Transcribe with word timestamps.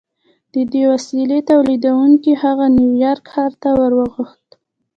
د 0.53 0.55
دې 0.71 0.83
وسیلې 0.91 1.39
تولیدوونکي 1.49 2.31
هغه 2.43 2.65
نیویارک 2.77 3.25
ښار 3.33 3.51
ته 3.61 3.69
ور 3.79 3.91
وغوښت 3.99 4.47